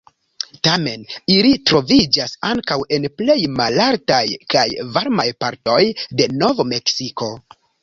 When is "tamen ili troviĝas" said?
0.67-2.33